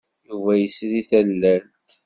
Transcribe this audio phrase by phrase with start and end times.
[0.27, 1.91] Yuba yesri tallalt.